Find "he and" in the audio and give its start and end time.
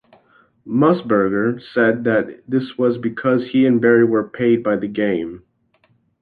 3.51-3.79